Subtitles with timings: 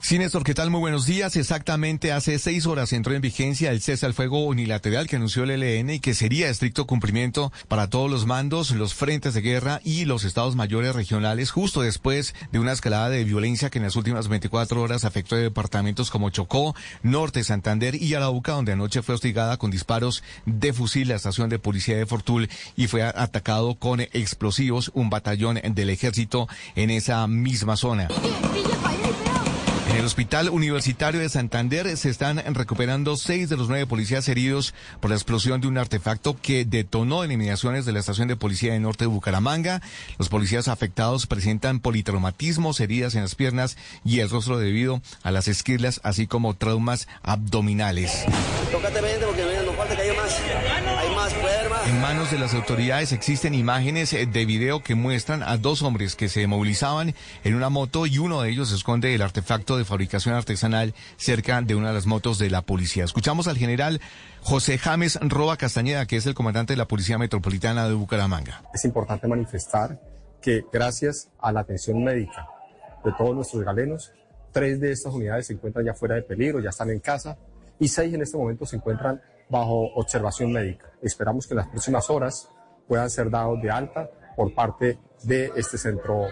[0.00, 0.70] Sí, Néstor, ¿qué tal?
[0.70, 1.34] Muy buenos días.
[1.34, 5.50] Exactamente hace seis horas entró en vigencia el cese al fuego unilateral que anunció el
[5.50, 10.04] ELN y que sería estricto cumplimiento para todos los mandos, los frentes de guerra y
[10.04, 14.28] los estados mayores regionales, justo después de una escalada de violencia que en las últimas
[14.28, 19.56] 24 horas afectó a departamentos como Chocó, Norte, Santander y Arauca, donde anoche fue hostigada
[19.56, 24.92] con disparos de fusil la estación de policía de Fortul y fue atacado con explosivos
[24.94, 28.08] un batallón del ejército en esa misma zona.
[29.98, 35.10] El Hospital Universitario de Santander se están recuperando seis de los nueve policías heridos por
[35.10, 39.04] la explosión de un artefacto que detonó eliminaciones de la estación de policía de Norte
[39.04, 39.82] de Bucaramanga.
[40.16, 45.48] Los policías afectados presentan politraumatismos, heridas en las piernas y el rostro debido a las
[45.48, 48.24] esquirlas, así como traumas abdominales.
[51.86, 56.28] En manos de las autoridades existen imágenes de video que muestran a dos hombres que
[56.28, 60.94] se movilizaban en una moto y uno de ellos esconde el artefacto de fabricación artesanal
[61.16, 63.04] cerca de una de las motos de la policía.
[63.04, 64.00] Escuchamos al general
[64.42, 68.62] José James Roa Castañeda, que es el comandante de la Policía Metropolitana de Bucaramanga.
[68.72, 70.00] Es importante manifestar
[70.40, 72.46] que gracias a la atención médica
[73.04, 74.12] de todos nuestros galenos,
[74.52, 77.36] tres de estas unidades se encuentran ya fuera de peligro, ya están en casa
[77.80, 80.86] y seis en este momento se encuentran bajo observación médica.
[81.02, 82.48] Esperamos que en las próximas horas
[82.86, 86.26] puedan ser dados de alta por parte de este centro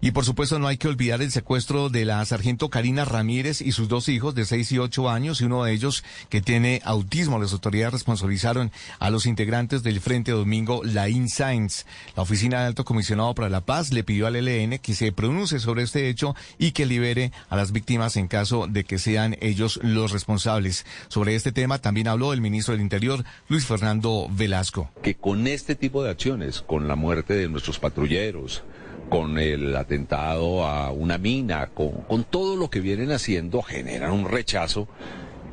[0.00, 3.72] Y por supuesto no hay que olvidar el secuestro de la sargento Karina Ramírez y
[3.72, 7.38] sus dos hijos de 6 y 8 años y uno de ellos que tiene autismo.
[7.38, 11.86] Las autoridades responsabilizaron a los integrantes del Frente Domingo Laín Sainz.
[12.16, 15.58] La Oficina de Alto Comisionado para la Paz le pidió al ELN que se pronuncie
[15.58, 19.80] sobre este hecho y que libere a las víctimas en caso de que sean ellos
[19.82, 20.86] los responsables.
[21.08, 24.90] Sobre este tema también habló el ministro del Interior, Luis Fernando Velasco.
[25.02, 28.62] Que con este tipo de acciones, con la muerte de nuestros patrulleros,
[29.08, 34.28] con el atentado a una mina, con, con, todo lo que vienen haciendo, generan un
[34.28, 34.88] rechazo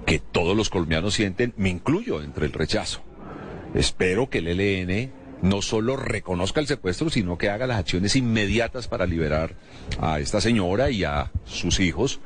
[0.05, 3.01] que todos los colombianos sienten, me incluyo entre el rechazo.
[3.73, 8.87] Espero que el ELN no solo reconozca el secuestro, sino que haga las acciones inmediatas
[8.87, 9.55] para liberar
[9.99, 12.19] a esta señora y a sus hijos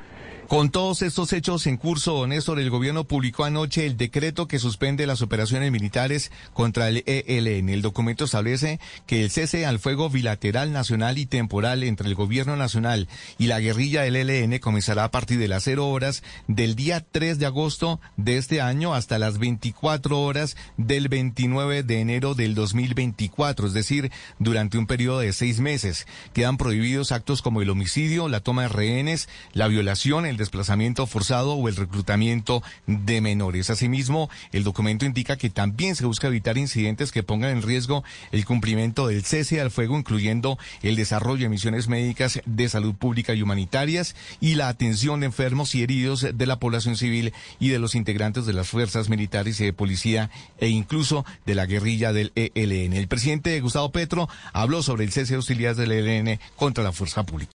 [0.47, 5.07] con todos estos hechos en curso, Néstor, el gobierno publicó anoche el decreto que suspende
[5.07, 7.69] las operaciones militares contra el ELN.
[7.69, 12.55] El documento establece que el cese al fuego bilateral nacional y temporal entre el gobierno
[12.55, 13.07] nacional
[13.37, 17.39] y la guerrilla del ELN comenzará a partir de las cero horas del día 3
[17.39, 23.67] de agosto de este año hasta las 24 horas del 29 de enero del 2024,
[23.67, 26.05] es decir, durante un periodo de seis meses.
[26.33, 31.69] Quedan prohibidos actos como el homicidio, la toma de rehenes, la violación, desplazamiento forzado o
[31.69, 33.69] el reclutamiento de menores.
[33.69, 38.45] Asimismo, el documento indica que también se busca evitar incidentes que pongan en riesgo el
[38.45, 43.41] cumplimiento del cese al fuego, incluyendo el desarrollo de misiones médicas de salud pública y
[43.41, 47.95] humanitarias y la atención de enfermos y heridos de la población civil y de los
[47.95, 50.29] integrantes de las fuerzas militares y de policía
[50.59, 52.93] e incluso de la guerrilla del ELN.
[52.93, 57.23] El presidente Gustavo Petro habló sobre el cese de hostilidades del ELN contra la fuerza
[57.23, 57.54] pública.